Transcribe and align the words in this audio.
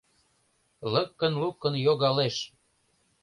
Лыкын-лукын 0.93 1.73
йогалеш. 1.85 2.35